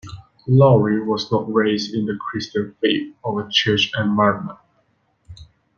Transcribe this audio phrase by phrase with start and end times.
[0.47, 4.57] Laurie was not raised in the Christian faith or a church environment.